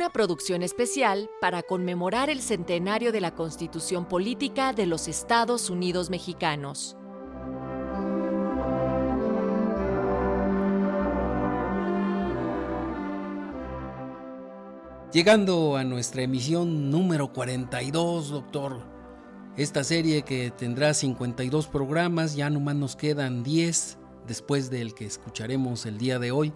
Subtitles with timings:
[0.00, 6.08] Una producción especial para conmemorar el centenario de la Constitución Política de los Estados Unidos
[6.08, 6.96] Mexicanos.
[15.12, 18.80] Llegando a nuestra emisión número 42, doctor.
[19.58, 25.84] Esta serie que tendrá 52 programas, ya nomás nos quedan 10 después del que escucharemos
[25.84, 26.54] el día de hoy.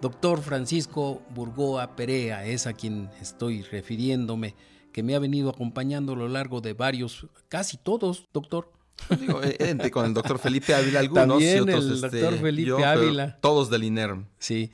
[0.00, 4.54] Doctor Francisco Burgoa Perea es a quien estoy refiriéndome,
[4.92, 8.70] que me ha venido acompañando a lo largo de varios, casi todos, doctor.
[9.20, 12.68] Digo, eh, con el doctor Felipe Ávila, algunos También y otros, el este, doctor Felipe
[12.68, 13.38] yo, Ávila.
[13.40, 14.26] Todos del INERM.
[14.38, 14.70] Sí.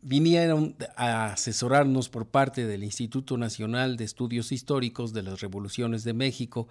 [0.00, 6.14] Vinieron a asesorarnos por parte del Instituto Nacional de Estudios Históricos de las Revoluciones de
[6.14, 6.68] México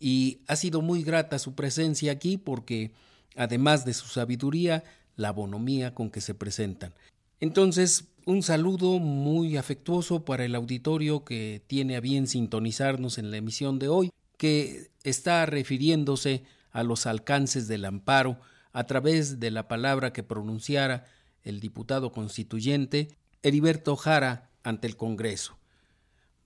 [0.00, 2.92] y ha sido muy grata su presencia aquí porque,
[3.36, 4.82] además de su sabiduría,
[5.16, 6.94] la bonomía con que se presentan.
[7.40, 13.38] Entonces, un saludo muy afectuoso para el auditorio que tiene a bien sintonizarnos en la
[13.38, 18.38] emisión de hoy, que está refiriéndose a los alcances del amparo
[18.72, 21.06] a través de la palabra que pronunciara
[21.42, 23.08] el diputado constituyente
[23.42, 25.56] Heriberto Jara ante el Congreso.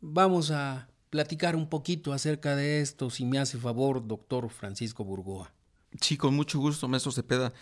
[0.00, 5.52] Vamos a platicar un poquito acerca de esto, si me hace favor, doctor Francisco Burgoa.
[6.00, 7.52] Sí, con mucho gusto, maestro Cepeda.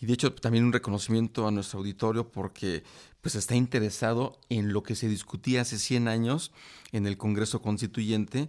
[0.00, 2.84] Y de hecho también un reconocimiento a nuestro auditorio porque
[3.20, 6.52] pues está interesado en lo que se discutía hace 100 años
[6.92, 8.48] en el Congreso Constituyente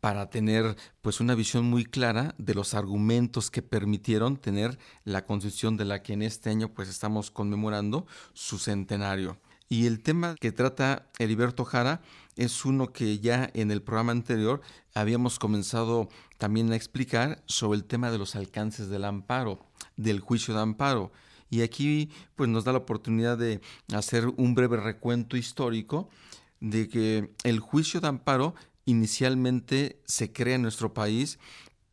[0.00, 5.76] para tener pues una visión muy clara de los argumentos que permitieron tener la constitución
[5.76, 9.38] de la que en este año pues estamos conmemorando su centenario.
[9.72, 12.02] Y el tema que trata Heriberto Jara
[12.34, 14.62] es uno que ya en el programa anterior
[14.94, 16.08] habíamos comenzado
[16.38, 19.64] también a explicar sobre el tema de los alcances del amparo,
[19.96, 21.12] del juicio de amparo.
[21.50, 23.60] Y aquí pues nos da la oportunidad de
[23.94, 26.10] hacer un breve recuento histórico
[26.58, 28.56] de que el juicio de amparo
[28.86, 31.38] inicialmente se crea en nuestro país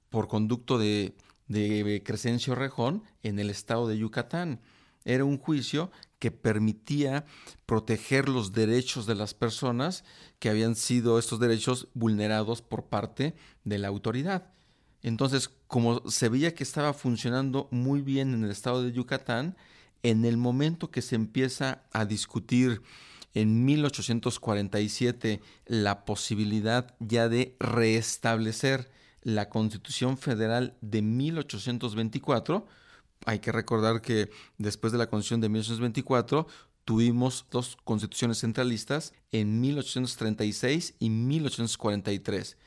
[0.10, 1.14] por conducto de,
[1.48, 4.62] de Crescencio Rejón en el estado de Yucatán.
[5.08, 7.26] Era un juicio que permitía
[7.66, 10.04] proteger los derechos de las personas
[10.40, 14.52] que habían sido estos derechos vulnerados por parte de la autoridad.
[15.02, 19.56] Entonces, como se veía que estaba funcionando muy bien en el estado de Yucatán,
[20.04, 22.82] en el momento que se empieza a discutir
[23.34, 28.90] en 1847 la posibilidad ya de restablecer
[29.22, 32.68] la Constitución Federal de 1824,
[33.26, 36.48] hay que recordar que después de la Constitución de 1824
[36.86, 42.58] tuvimos dos constituciones centralistas en 1836 y 1843.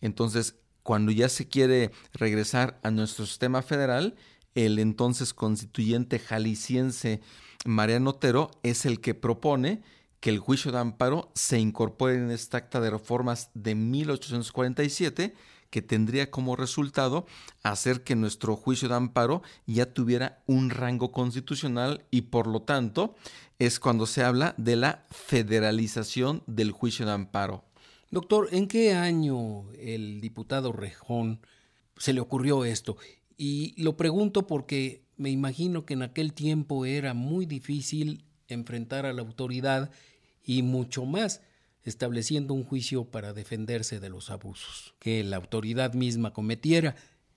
[0.00, 4.14] Entonces, cuando ya se quiere regresar a nuestro sistema federal,
[4.54, 7.20] el entonces constituyente jalisciense
[7.64, 9.82] Mariano Otero es el que propone
[10.24, 15.34] que el juicio de amparo se incorpore en esta acta de reformas de 1847
[15.68, 17.26] que tendría como resultado
[17.62, 23.16] hacer que nuestro juicio de amparo ya tuviera un rango constitucional y por lo tanto
[23.58, 27.62] es cuando se habla de la federalización del juicio de amparo.
[28.10, 31.40] Doctor, ¿en qué año el diputado Rejón
[31.98, 32.96] se le ocurrió esto?
[33.36, 39.12] Y lo pregunto porque me imagino que en aquel tiempo era muy difícil enfrentar a
[39.12, 39.90] la autoridad
[40.44, 41.40] y mucho más
[41.84, 46.96] estableciendo un juicio para defenderse de los abusos que la autoridad misma cometiera.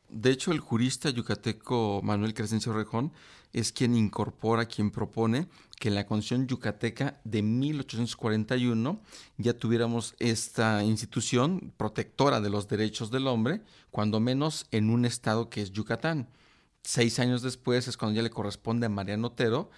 [0.09, 3.12] De hecho, el jurista yucateco Manuel Crescencio Rejón
[3.51, 5.47] es quien incorpora, quien propone
[5.79, 9.01] que en la Constitución yucateca de 1841
[9.38, 13.61] ya tuviéramos esta institución protectora de los derechos del hombre,
[13.91, 16.29] cuando menos en un estado que es Yucatán.
[16.84, 19.70] Seis años después es cuando ya le corresponde a Mariano Otero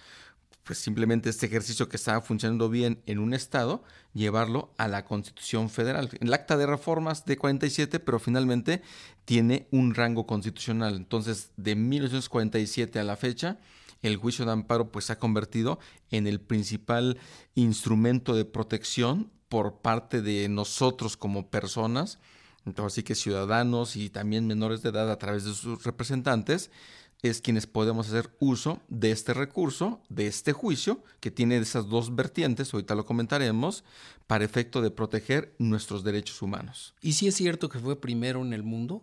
[0.64, 5.70] pues simplemente este ejercicio que estaba funcionando bien en un estado, llevarlo a la Constitución
[5.70, 6.10] Federal.
[6.20, 8.82] El acta de reformas de 47, pero finalmente
[9.24, 10.96] tiene un rango constitucional.
[10.96, 13.58] Entonces, de 1947 a la fecha,
[14.02, 15.78] el juicio de amparo pues se ha convertido
[16.10, 17.18] en el principal
[17.54, 22.18] instrumento de protección por parte de nosotros como personas,
[22.64, 26.70] entonces así que ciudadanos y también menores de edad a través de sus representantes,
[27.22, 32.14] es quienes podemos hacer uso de este recurso, de este juicio, que tiene esas dos
[32.14, 33.84] vertientes, ahorita lo comentaremos,
[34.26, 36.94] para efecto de proteger nuestros derechos humanos.
[37.00, 39.02] ¿Y si es cierto que fue primero en el mundo?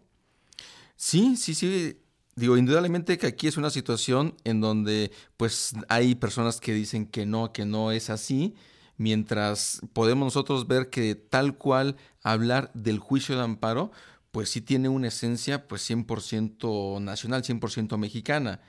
[0.95, 1.99] Sí, sí, sí.
[2.35, 7.25] Digo, indudablemente que aquí es una situación en donde pues hay personas que dicen que
[7.25, 8.55] no, que no es así,
[8.97, 13.91] mientras podemos nosotros ver que tal cual hablar del juicio de amparo,
[14.31, 18.61] pues sí tiene una esencia pues 100% nacional, 100% mexicana.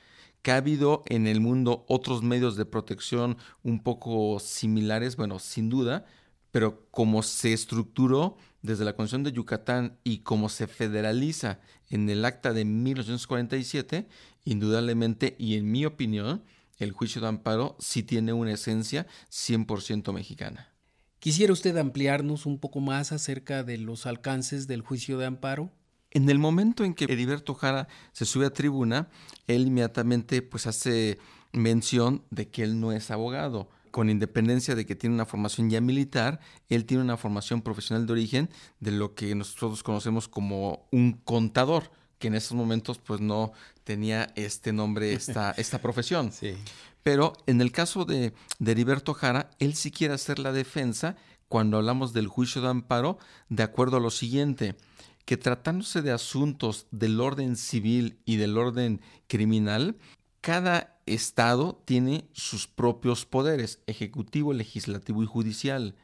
[0.43, 5.69] Que ha habido en el mundo otros medios de protección un poco similares, bueno, sin
[5.69, 6.07] duda,
[6.51, 12.25] pero como se estructuró desde la Constitución de Yucatán y como se federaliza en el
[12.25, 14.09] acta de 1947,
[14.45, 16.45] indudablemente y en mi opinión,
[16.79, 20.73] el juicio de amparo sí tiene una esencia 100% mexicana.
[21.21, 25.73] ¿Quisiera usted ampliarnos un poco más acerca de los alcances del juicio de amparo?
[26.13, 29.09] En el momento en que Heriberto Jara se sube a tribuna,
[29.49, 31.19] él inmediatamente pues hace
[31.53, 33.69] mención de que él no es abogado.
[33.91, 36.39] Con independencia de que tiene una formación ya militar,
[36.69, 41.91] él tiene una formación profesional de origen de lo que nosotros conocemos como un contador,
[42.19, 43.53] que en esos momentos pues no
[43.85, 46.33] tenía este nombre, esta, esta profesión.
[46.33, 46.55] Sí.
[47.03, 51.17] Pero en el caso de, de Heriberto Jara, él sí quiere hacer la defensa
[51.49, 53.19] cuando hablamos del juicio de amparo
[53.49, 54.77] de acuerdo a lo siguiente,
[55.25, 59.97] que tratándose de asuntos del orden civil y del orden criminal,
[60.41, 65.97] cada estado tiene sus propios poderes, ejecutivo, legislativo y judicial.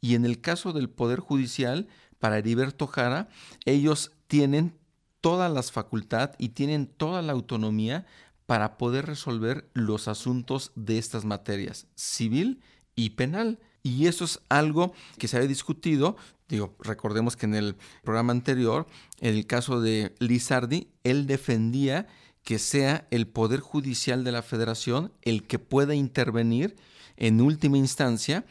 [0.00, 1.88] Y en el caso del Poder Judicial,
[2.18, 3.28] para Heriberto Jara,
[3.64, 4.76] ellos tienen
[5.20, 8.06] todas las facultades y tienen toda la autonomía
[8.46, 12.60] para poder resolver los asuntos de estas materias, civil
[12.94, 13.58] y penal.
[13.82, 16.16] Y eso es algo que se había discutido.
[16.48, 18.86] Digo, recordemos que en el programa anterior,
[19.20, 22.06] en el caso de Lizardi, él defendía
[22.42, 26.76] que sea el Poder Judicial de la Federación el que pueda intervenir
[27.16, 28.44] en última instancia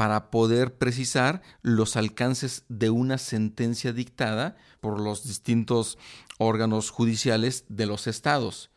[0.00, 5.98] para poder precisar los alcances de una sentencia dictada por los distintos
[6.38, 8.70] órganos judiciales de los estados.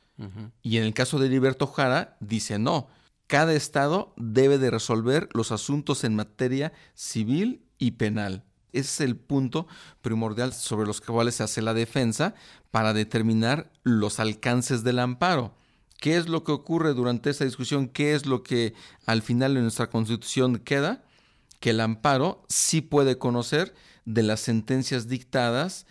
[0.62, 2.90] Y en el caso de Heriberto Jara, dice no,
[3.28, 8.44] cada estado debe de resolver los asuntos en materia civil y penal.
[8.74, 9.66] Ese es el punto
[10.02, 12.36] primordial sobre los cuales se hace la defensa
[12.70, 15.56] para determinar los alcances del amparo.
[16.02, 17.88] ¿Qué es lo que ocurre durante esta discusión?
[17.88, 18.74] ¿Qué es lo que
[19.06, 21.06] al final en nuestra constitución queda?
[21.63, 23.74] Que el amparo sí puede conocer
[24.04, 25.88] de las sentencias dictadas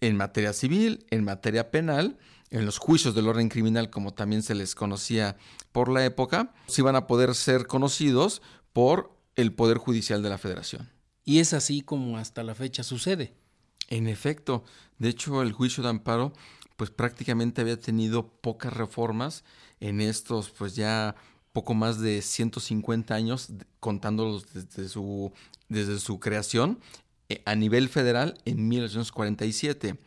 [0.00, 2.16] en materia civil, en materia penal,
[2.48, 5.36] en los juicios del orden criminal, como también se les conocía
[5.70, 8.40] por la época, sí van a poder ser conocidos
[8.72, 10.90] por el Poder Judicial de la Federación.
[11.26, 13.34] Y es así como hasta la fecha sucede.
[13.88, 14.64] En efecto,
[14.96, 16.32] de hecho el juicio de amparo
[16.78, 19.44] pues prácticamente había tenido pocas reformas
[19.78, 21.16] en estos pues ya
[21.52, 25.32] poco más de 150 años contándolos desde su,
[25.68, 26.78] desde su creación
[27.28, 29.98] eh, a nivel federal en 1947.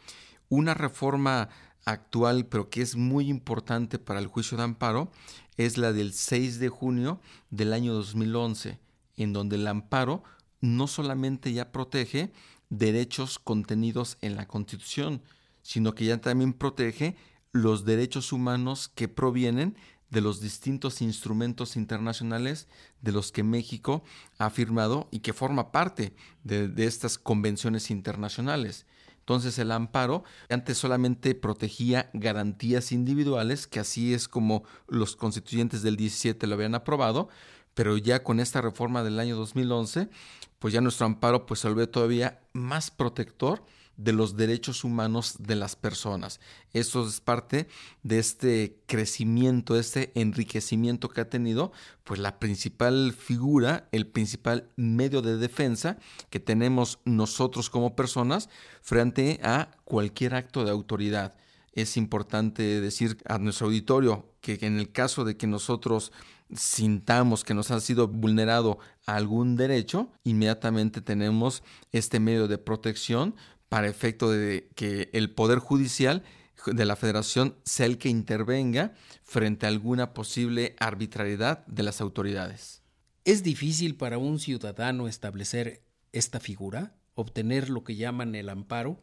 [0.49, 1.49] Una reforma
[1.85, 5.11] actual, pero que es muy importante para el juicio de amparo,
[5.57, 8.79] es la del 6 de junio del año 2011,
[9.17, 10.23] en donde el amparo
[10.61, 12.31] no solamente ya protege
[12.69, 15.21] derechos contenidos en la Constitución,
[15.61, 17.15] sino que ya también protege
[17.51, 19.77] los derechos humanos que provienen
[20.15, 22.69] de los distintos instrumentos internacionales
[23.01, 24.01] de los que México
[24.37, 26.15] ha firmado y que forma parte
[26.45, 28.85] de, estas convenciones internacionales.
[29.19, 35.97] Entonces el amparo antes solamente protegía garantías individuales, que así es como los constituyentes del
[35.97, 37.27] 17 lo habían aprobado,
[37.73, 40.07] pero ya con esta reforma del año 2011,
[40.59, 43.65] pues ya nuestro amparo pues se vuelve todavía más protector
[43.97, 46.39] de los derechos humanos de las personas.
[46.73, 47.67] Eso es parte
[48.03, 51.71] de este crecimiento, este enriquecimiento que ha tenido,
[52.03, 55.97] pues la principal figura, el principal medio de defensa
[56.29, 58.49] que tenemos nosotros como personas
[58.81, 61.35] frente a cualquier acto de autoridad.
[61.73, 66.11] Es importante decir a nuestro auditorio que en el caso de que nosotros
[66.53, 73.35] sintamos que nos ha sido vulnerado algún derecho, inmediatamente tenemos este medio de protección
[73.69, 76.23] para efecto de que el Poder Judicial
[76.65, 78.93] de la Federación sea el que intervenga
[79.23, 82.81] frente a alguna posible arbitrariedad de las autoridades.
[83.23, 89.01] ¿Es difícil para un ciudadano establecer esta figura, obtener lo que llaman el amparo?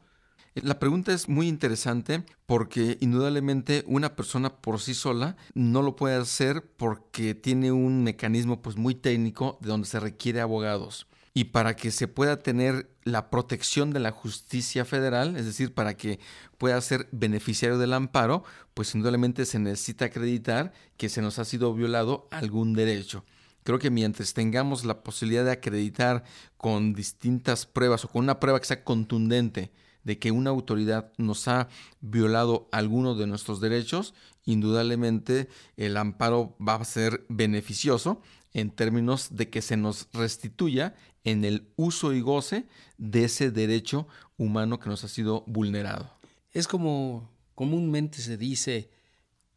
[0.55, 6.17] La pregunta es muy interesante porque indudablemente una persona por sí sola no lo puede
[6.17, 11.77] hacer porque tiene un mecanismo pues muy técnico de donde se requiere abogados y para
[11.77, 16.21] que se pueda tener la protección de la justicia federal, es decir, para que
[16.59, 21.73] pueda ser beneficiario del amparo, pues indudablemente se necesita acreditar que se nos ha sido
[21.75, 23.25] violado algún derecho.
[23.65, 26.25] Creo que mientras tengamos la posibilidad de acreditar
[26.57, 29.73] con distintas pruebas o con una prueba que sea contundente
[30.05, 31.69] de que una autoridad nos ha
[32.01, 38.21] violado alguno de nuestros derechos, indudablemente el amparo va a ser beneficioso
[38.53, 42.67] en términos de que se nos restituya en el uso y goce
[42.99, 46.19] de ese derecho humano que nos ha sido vulnerado.
[46.53, 48.91] Es como comúnmente se dice,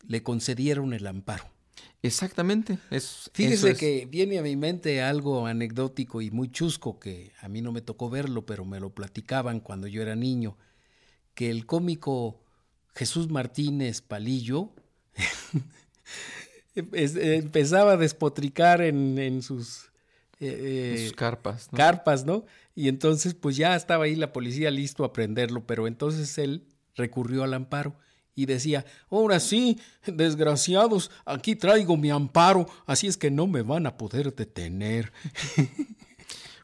[0.08, 1.46] le concedieron el amparo.
[2.02, 2.78] Exactamente.
[2.92, 7.62] Es, Fíjese que viene a mi mente algo anecdótico y muy chusco que a mí
[7.62, 10.58] no me tocó verlo, pero me lo platicaban cuando yo era niño,
[11.34, 12.44] que el cómico
[12.94, 14.70] Jesús Martínez Palillo
[16.76, 19.92] empezaba a despotricar en, sus,
[20.40, 21.78] eh, sus carpas, ¿no?
[21.78, 22.46] carpas, ¿no?
[22.76, 27.44] Y entonces pues ya estaba ahí la policía listo a prenderlo, pero entonces él recurrió
[27.44, 27.96] al amparo
[28.36, 33.88] y decía, ahora sí, desgraciados, aquí traigo mi amparo, así es que no me van
[33.88, 35.12] a poder detener.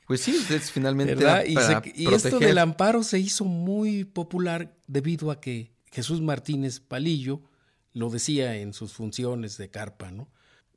[0.08, 1.24] Pues sí, es finalmente...
[1.48, 7.42] y, esto del amparo se hizo muy popular debido a que Jesús Martínez Palillo
[7.94, 10.28] lo decía en sus funciones de carpa, ¿no?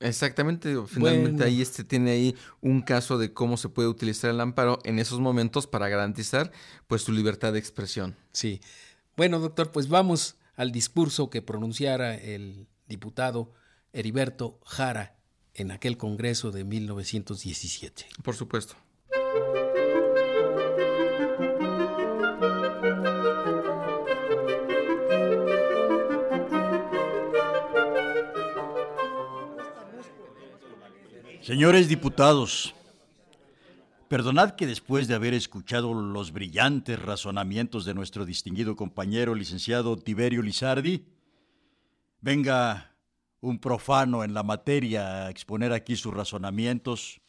[0.05, 4.79] Exactamente, finalmente ahí este tiene ahí un caso de cómo se puede utilizar el amparo
[4.85, 6.53] en esos momentos para garantizar
[6.87, 8.15] pues su libertad de expresión.
[8.31, 8.61] Sí.
[9.17, 13.55] Bueno, doctor, pues vamos al discurso que pronunciara el diputado
[13.95, 15.17] Heriberto Jara
[15.55, 18.05] en aquel Congreso de 1917.
[18.23, 18.77] Por supuesto.
[31.45, 32.75] Señores diputados,
[34.09, 40.41] Perdonad que después de haber escuchado los brillantes razonamientos de nuestro distinguido compañero licenciado Tiberio
[40.41, 41.05] Lizardi,
[42.23, 42.97] venga
[43.43, 47.21] un profano en la materia a exponer aquí sus razonamientos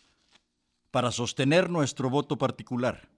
[0.92, 3.10] para sostener nuestro voto particular.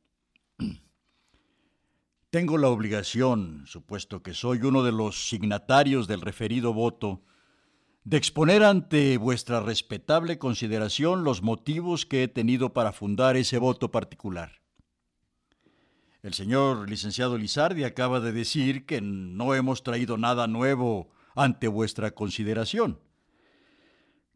[2.32, 7.22] Tengo la obligación, supuesto que soy uno de los signatarios del referido voto,
[8.08, 13.92] de exponer ante vuestra respetable consideración los motivos que he tenido para fundar ese voto
[13.92, 14.62] particular.
[16.24, 22.12] El señor licenciado Lizardi acaba de decir que no hemos traído nada nuevo ante vuestra
[22.12, 23.02] consideración,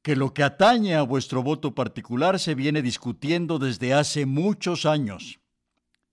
[0.02, 5.40] que lo que atañe a vuestro voto particular se viene discutiendo desde hace muchos años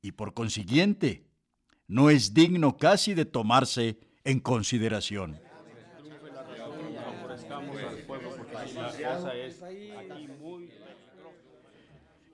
[0.01, 1.27] y por consiguiente
[1.89, 5.48] no es digno casi de tomarse en consideración.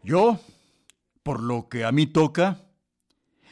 [0.02, 0.38] Yo,
[1.22, 2.60] por lo que a mí toca,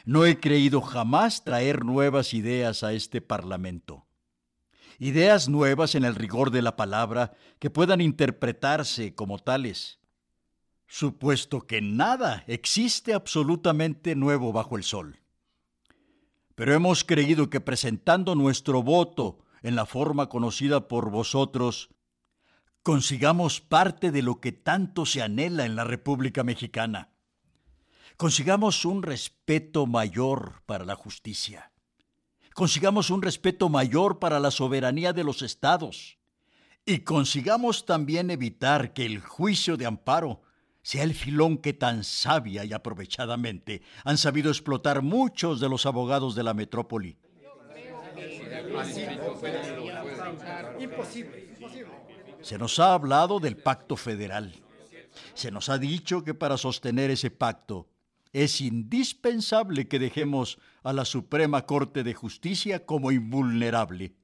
[0.05, 4.05] no he creído jamás traer nuevas ideas a este Parlamento.
[4.99, 9.99] Ideas nuevas en el rigor de la palabra que puedan interpretarse como tales,
[10.87, 15.19] supuesto que nada existe absolutamente nuevo bajo el sol.
[16.55, 21.89] Pero hemos creído que presentando nuestro voto en la forma conocida por vosotros,
[22.83, 27.09] consigamos parte de lo que tanto se anhela en la República Mexicana.
[28.17, 31.71] Consigamos un respeto mayor para la justicia.
[32.53, 36.19] Consigamos un respeto mayor para la soberanía de los estados.
[36.85, 40.41] Y consigamos también evitar que el juicio de amparo
[40.81, 46.35] sea el filón que tan sabia y aprovechadamente han sabido explotar muchos de los abogados
[46.35, 47.17] de la metrópoli.
[50.79, 51.42] Imposible.
[52.43, 54.53] Se nos ha hablado del pacto federal.
[55.33, 57.87] Se nos ha dicho que para sostener ese pacto
[58.33, 64.15] es indispensable que dejemos a la Suprema Corte de Justicia como invulnerable,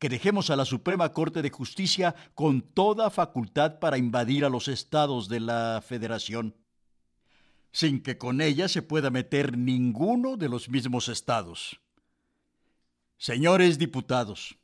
[0.00, 4.66] que dejemos a la Suprema Corte de Justicia con toda facultad para invadir a los
[4.66, 6.56] estados de la Federación,
[7.70, 11.80] sin que con ella se pueda meter ninguno de los mismos estados.
[13.16, 14.56] Señores diputados,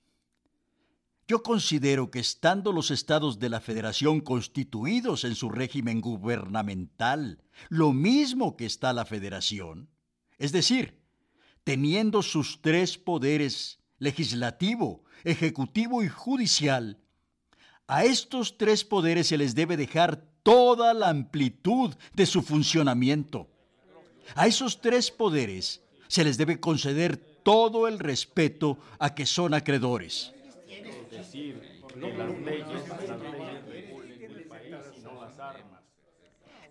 [1.31, 7.93] yo considero que estando los estados de la Federación constituidos en su régimen gubernamental, lo
[7.93, 9.89] mismo que está la Federación,
[10.39, 10.99] es decir,
[11.63, 16.99] teniendo sus tres poderes, legislativo, ejecutivo y judicial,
[17.87, 23.49] a estos tres poderes se les debe dejar toda la amplitud de su funcionamiento.
[24.35, 30.33] A esos tres poderes se les debe conceder todo el respeto a que son acreedores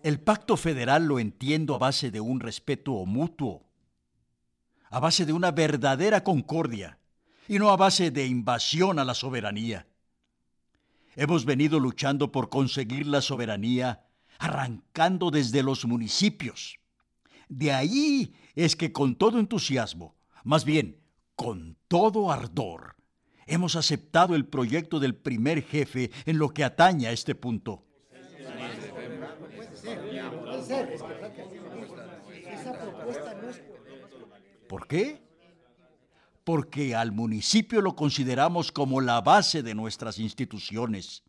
[0.02, 3.62] el pacto federal lo entiendo a base de un respeto mutuo,
[4.90, 6.98] a base de una verdadera concordia
[7.48, 9.86] y no a base de invasión a la soberanía.
[11.16, 14.06] Hemos venido luchando por conseguir la soberanía
[14.38, 16.78] arrancando desde los municipios,
[17.48, 20.14] De ahí es que con todo entusiasmo,
[20.44, 20.98] más bien
[21.34, 22.96] con todo ardor,
[23.50, 27.84] hemos aceptado el proyecto del primer jefe en lo que atañe a este punto.
[34.68, 35.20] ¿Por qué?
[36.44, 41.24] Porque al municipio lo consideramos como la base de nuestras instituciones,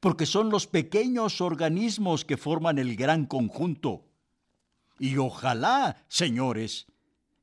[0.00, 4.04] porque son los pequeños organismos que forman el gran conjunto.
[4.98, 6.86] Y ojalá, señores,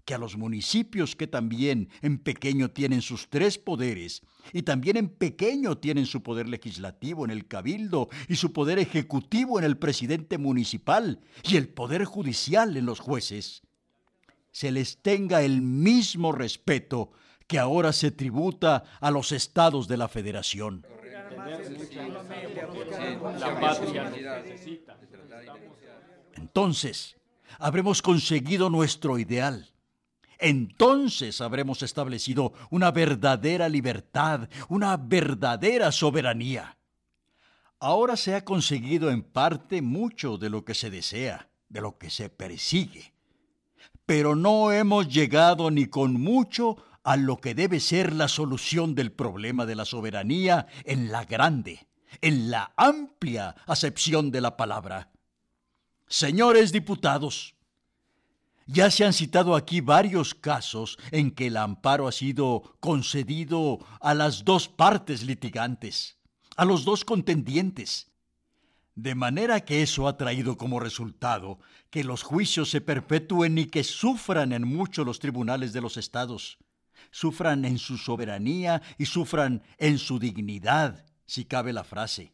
[0.06, 4.22] que a los municipios que también en pequeño tienen sus tres poderes,
[4.54, 9.60] y también en pequeño tienen su poder legislativo en el cabildo y su poder ejecutivo
[9.60, 13.62] en el presidente municipal y el poder judicial en los jueces,
[14.52, 17.12] se les tenga el mismo respeto
[17.48, 20.86] que ahora se tributa a los estados de la federación.
[26.36, 27.18] Entonces,
[27.60, 29.68] habremos conseguido nuestro ideal.
[30.42, 36.80] Entonces habremos establecido una verdadera libertad, una verdadera soberanía.
[37.80, 42.10] Ahora se ha conseguido en parte mucho de lo que se desea, de lo que
[42.10, 43.14] se persigue.
[44.08, 49.12] Pero no hemos llegado ni con mucho a lo que debe ser la solución del
[49.12, 51.88] problema de la soberanía en la grande,
[52.22, 55.12] en la amplia acepción de la palabra.
[56.08, 57.56] Señores diputados,
[58.68, 64.14] ya se han citado aquí varios casos en que el amparo ha sido concedido a
[64.14, 66.18] las dos partes litigantes,
[66.56, 68.12] a los dos contendientes.
[68.96, 73.84] De manera que eso ha traído como resultado que los juicios se perpetúen y que
[73.84, 76.58] sufran en mucho los tribunales de los estados,
[77.10, 82.34] sufran en su soberanía y sufran en su dignidad, si cabe la frase.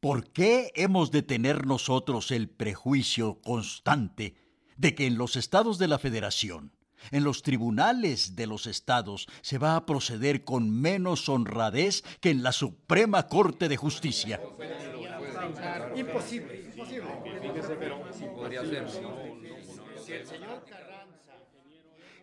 [0.00, 4.34] ¿Por qué hemos de tener nosotros el prejuicio constante
[4.80, 6.72] de que en los estados de la federación,
[7.10, 12.42] en los tribunales de los estados, se va a proceder con menos honradez que en
[12.42, 14.40] la Suprema Corte de Justicia?
[15.94, 17.08] Imposible, imposible.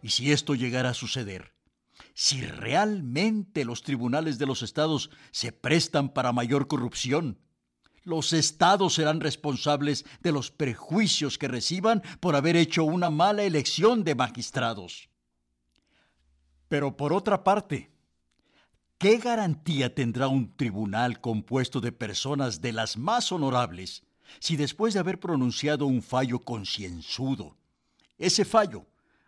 [0.01, 1.53] Y si esto llegara a suceder,
[2.15, 7.37] si realmente los tribunales de los estados se prestan para mayor corrupción,
[8.07, 14.05] los estados serán responsables de los prejuicios que reciban por haber hecho una mala elección
[14.05, 15.09] de magistrados.
[16.69, 17.91] Pero por otra parte,
[18.97, 24.03] ¿qué garantía tendrá un tribunal compuesto de personas de las más honorables
[24.39, 27.57] si después de haber pronunciado un fallo concienzudo,
[28.17, 28.85] ese fallo,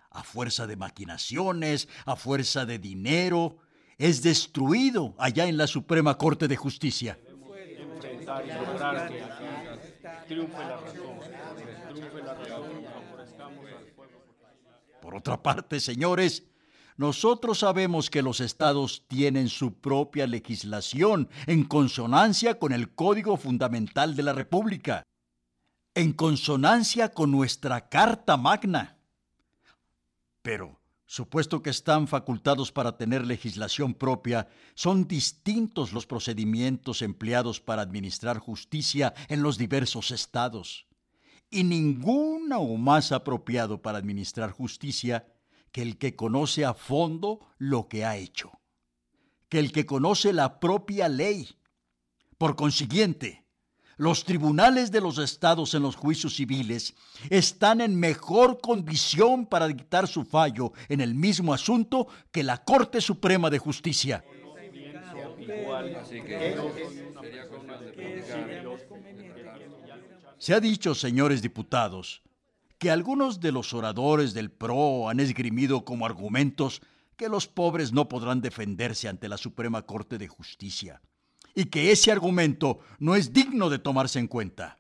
[0.10, 3.58] a fuerza de maquinaciones, a fuerza de dinero,
[3.98, 7.20] es destruido allá en la Suprema Corte de Justicia?
[15.02, 16.44] Por otra parte, señores,
[16.98, 24.16] nosotros sabemos que los estados tienen su propia legislación en consonancia con el Código Fundamental
[24.16, 25.04] de la República,
[25.96, 28.98] en consonancia con nuestra Carta Magna.
[30.42, 30.79] Pero
[31.10, 38.38] supuesto que están facultados para tener legislación propia, son distintos los procedimientos empleados para administrar
[38.38, 40.86] justicia en los diversos estados,
[41.50, 45.34] y ninguno más apropiado para administrar justicia
[45.72, 48.52] que el que conoce a fondo lo que ha hecho,
[49.50, 51.50] que el que conoce la propia ley.
[52.38, 53.48] Por consiguiente,
[54.00, 56.96] los tribunales de los estados en los juicios civiles
[57.30, 63.02] están en mejor condición para dictar su fallo en el mismo asunto que la Corte
[63.02, 64.24] Suprema de Justicia.
[70.38, 72.22] Se ha dicho, señores diputados,
[72.78, 76.82] que algunos de los oradores del PRO han esgrimido como argumentos
[77.18, 81.02] que los pobres no podrán defenderse ante la Suprema Corte de Justicia
[81.60, 84.80] y que ese argumento no es digno de tomarse en cuenta.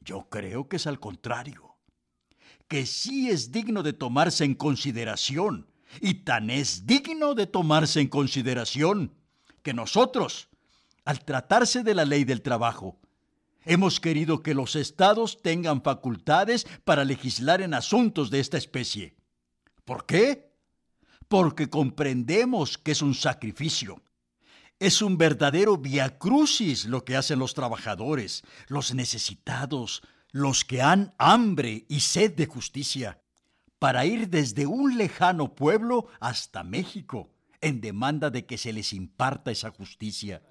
[0.00, 1.76] Yo creo que es al contrario,
[2.66, 8.08] que sí es digno de tomarse en consideración, y tan es digno de tomarse en
[8.08, 9.14] consideración
[9.62, 10.48] que nosotros,
[11.04, 12.98] al tratarse de la ley del trabajo,
[13.64, 19.14] hemos querido que los estados tengan facultades para legislar en asuntos de esta especie.
[19.84, 20.50] ¿Por qué?
[21.28, 24.02] Porque comprendemos que es un sacrificio,
[24.78, 31.84] es un verdadero viacrucis lo que hacen los trabajadores, los necesitados, los que han hambre
[31.88, 33.20] y sed de justicia,
[33.78, 39.50] para ir desde un lejano pueblo hasta México, en demanda de que se les imparta
[39.50, 40.42] esa justicia.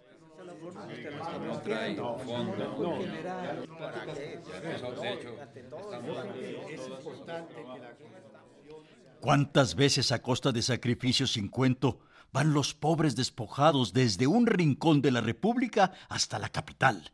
[9.22, 12.00] ¿Cuántas veces a costa de sacrificios sin cuento
[12.32, 17.12] van los pobres despojados desde un rincón de la República hasta la capital,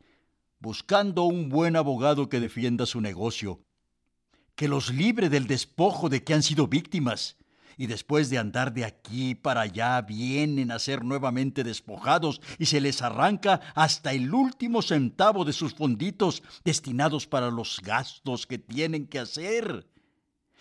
[0.59, 3.61] buscando un buen abogado que defienda su negocio,
[4.55, 7.37] que los libre del despojo de que han sido víctimas,
[7.77, 12.81] y después de andar de aquí para allá vienen a ser nuevamente despojados y se
[12.81, 19.07] les arranca hasta el último centavo de sus fonditos destinados para los gastos que tienen
[19.07, 19.87] que hacer.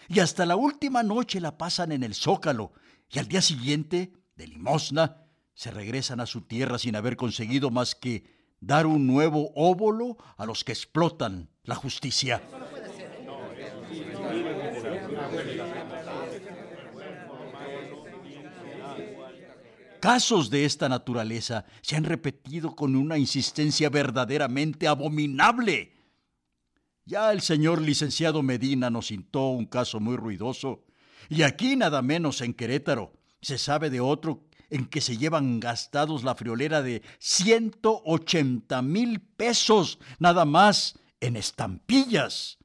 [0.08, 2.72] Y hasta la última noche la pasan en el zócalo
[3.10, 7.94] y al día siguiente, de limosna, se regresan a su tierra sin haber conseguido más
[7.94, 8.24] que
[8.60, 12.42] dar un nuevo óvulo a los que explotan la justicia.
[20.00, 25.92] Casos de esta naturaleza se han repetido con una insistencia verdaderamente abominable.
[27.04, 30.84] Ya el señor licenciado Medina nos cintó un caso muy ruidoso,
[31.28, 33.12] y aquí nada menos en Querétaro
[33.42, 39.98] se sabe de otro en que se llevan gastados la friolera de 180 mil pesos
[40.18, 42.58] nada más en estampillas,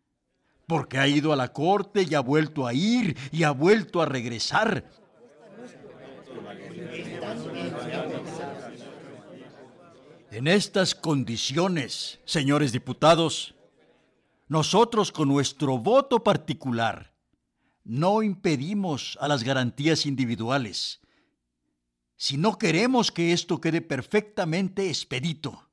[0.67, 4.05] porque ha ido a la corte y ha vuelto a ir y ha vuelto a
[4.05, 4.89] regresar.
[10.31, 13.55] En estas condiciones, señores diputados,
[14.47, 17.16] nosotros con nuestro voto particular
[17.87, 20.99] no impedimos a las garantías individuales,
[22.17, 25.69] si no queremos que esto quede perfectamente expedito.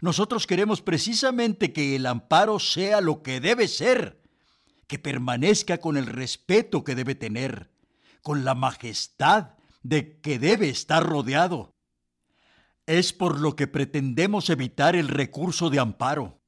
[0.00, 4.22] Nosotros queremos precisamente que el amparo sea lo que debe ser,
[4.86, 7.70] que permanezca con el respeto que debe tener,
[8.22, 9.50] con la majestad
[9.82, 11.74] de que debe estar rodeado.
[12.86, 16.40] Es por lo que pretendemos evitar el recurso de amparo,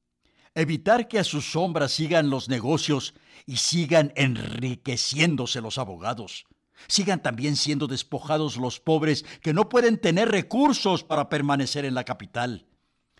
[0.55, 3.13] evitar que a su sombra sigan los negocios
[3.45, 6.45] y sigan enriqueciéndose los abogados,
[6.87, 12.03] sigan también siendo despojados los pobres que no pueden tener recursos para permanecer en la
[12.03, 12.67] capital,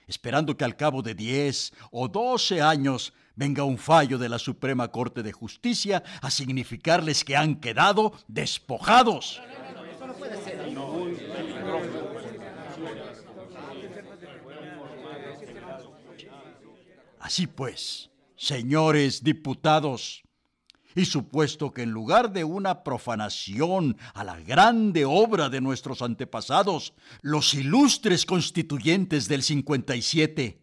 [0.08, 4.90] esperando que al cabo de 10 o 12 años venga un fallo de la Suprema
[4.92, 9.42] Corte de Justicia a significarles que han quedado despojados.
[17.20, 20.24] Así pues, señores diputados,
[20.96, 26.94] y supuesto que en lugar de una profanación a la grande obra de nuestros antepasados,
[27.22, 30.60] los ilustres constituyentes del 57,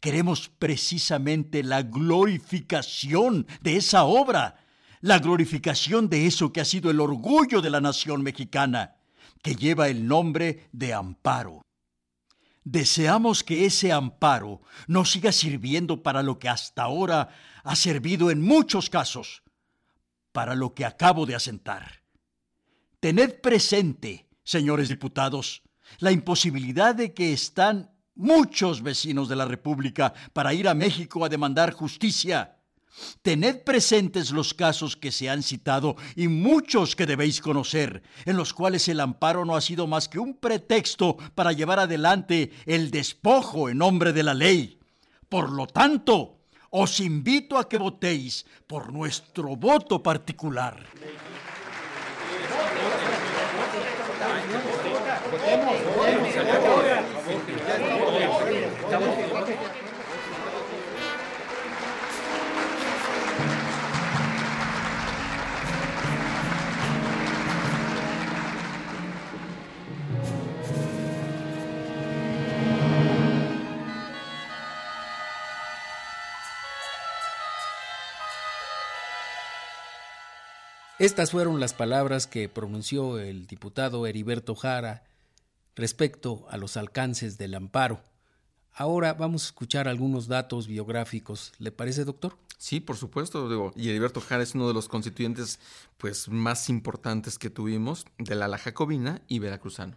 [0.00, 4.66] queremos precisamente la glorificación de esa obra,
[5.00, 8.96] la glorificación de eso que ha sido el orgullo de la nación mexicana,
[9.42, 11.62] que lleva el nombre de amparo.
[12.64, 17.28] Deseamos que ese amparo no siga sirviendo para lo que hasta ahora
[17.64, 19.42] ha servido en muchos casos,
[20.32, 22.02] para lo que acabo de asentar.
[23.00, 25.62] Tened presente, señores diputados,
[25.98, 31.28] la imposibilidad de que están muchos vecinos de la República para ir a México a
[31.28, 32.59] demandar justicia
[33.22, 38.52] Tened presentes los casos que se han citado y muchos que debéis conocer, en los
[38.52, 43.68] cuales el amparo no ha sido más que un pretexto para llevar adelante el despojo
[43.68, 44.78] en nombre de la ley.
[45.28, 50.78] Por lo tanto, os invito a que votéis por nuestro voto particular.
[81.00, 85.04] Estas fueron las palabras que pronunció el diputado Heriberto Jara
[85.74, 88.02] respecto a los alcances del amparo.
[88.74, 91.54] Ahora vamos a escuchar algunos datos biográficos.
[91.58, 92.36] ¿Le parece, doctor?
[92.58, 93.48] Sí, por supuesto.
[93.48, 95.58] Digo, y Heriberto Jara es uno de los constituyentes
[95.96, 99.96] pues, más importantes que tuvimos de la ala jacobina y veracruzano.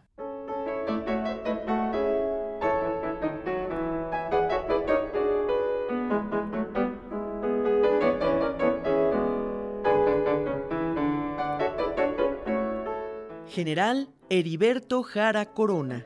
[13.64, 16.06] General Heriberto Jara Corona.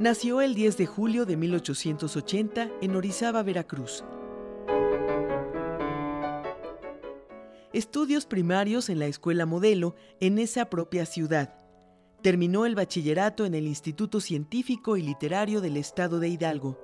[0.00, 4.02] Nació el 10 de julio de 1880 en Orizaba, Veracruz.
[7.72, 11.54] Estudios primarios en la Escuela Modelo en esa propia ciudad.
[12.22, 16.80] Terminó el bachillerato en el Instituto Científico y Literario del Estado de Hidalgo.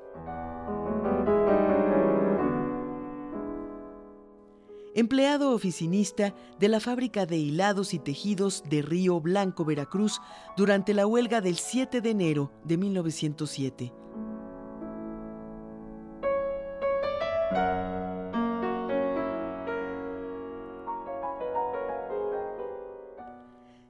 [4.96, 10.22] Empleado oficinista de la fábrica de hilados y tejidos de Río Blanco, Veracruz,
[10.56, 13.92] durante la huelga del 7 de enero de 1907.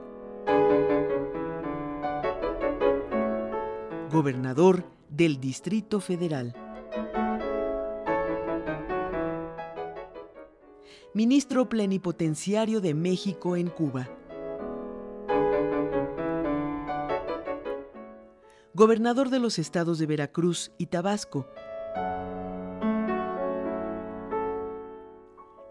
[4.12, 6.54] Gobernador del Distrito Federal.
[11.13, 14.10] ministro plenipotenciario de México en Cuba.
[18.78, 21.48] Gobernador de los estados de Veracruz y Tabasco.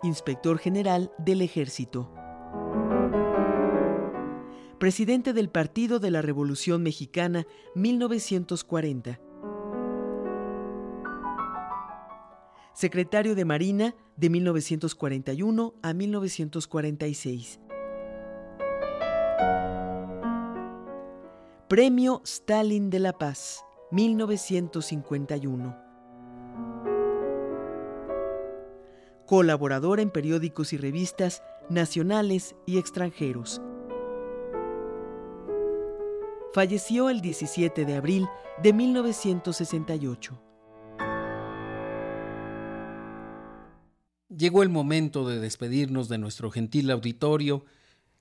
[0.03, 2.11] Inspector General del Ejército.
[4.81, 9.21] Presidente del Partido de la Revolución Mexicana 1940.
[12.73, 17.61] secretario de Marina de 1941 a 1946.
[21.69, 25.77] Premio Stalin de la Paz, 1951.
[29.27, 33.61] Colaborador en periódicos y revistas nacionales y extranjeros.
[36.55, 38.29] Falleció el 17 de abril
[38.63, 40.41] de 1968.
[44.29, 47.65] Llegó el momento de despedirnos de nuestro gentil auditorio.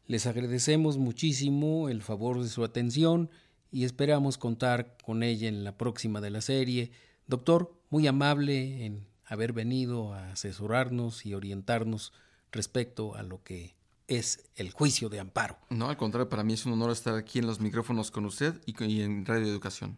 [0.08, 3.32] Les agradecemos muchísimo el favor de su atención
[3.72, 6.91] y esperamos contar con ella en la próxima de la serie.
[7.26, 12.13] Doctor, muy amable en haber venido a asesorarnos y orientarnos
[12.52, 13.76] respecto a lo que
[14.08, 15.58] es el juicio de amparo.
[15.72, 18.62] No, al contrario, para mí es un honor estar aquí en los micrófonos con usted
[18.68, 19.98] y en Radio Educación.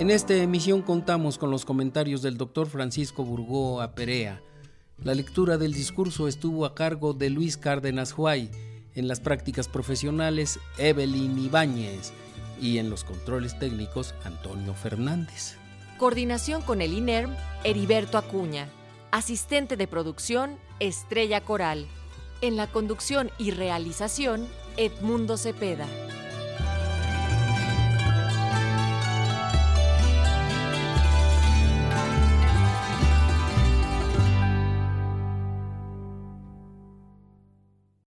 [0.00, 4.40] En esta emisión contamos con los comentarios del doctor Francisco Burgó Aperea.
[5.04, 8.50] La lectura del discurso estuvo a cargo de Luis Cárdenas Huay,
[8.94, 12.14] en las prácticas profesionales Evelyn Ibáñez
[12.58, 15.58] y en los controles técnicos Antonio Fernández.
[15.98, 18.70] Coordinación con el INERM, Heriberto Acuña.
[19.10, 21.86] Asistente de producción, Estrella Coral.
[22.40, 25.86] En la conducción y realización, Edmundo Cepeda.